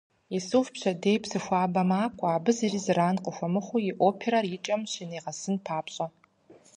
Исуф 0.37 0.67
пщэдей 0.73 1.17
Псыхуабэ 1.23 1.81
макӏуэ, 1.89 2.29
абы 2.35 2.51
зыри 2.57 2.79
зэран 2.85 3.15
къыхуэмыхъуу, 3.23 3.83
и 3.89 3.91
оперэр 4.07 4.45
икӏэм 4.55 4.81
щынигъэсын 4.91 5.55
папщӏэ. 5.65 6.07